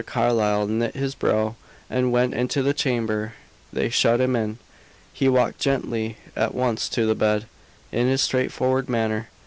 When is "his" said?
0.95-1.13, 8.07-8.21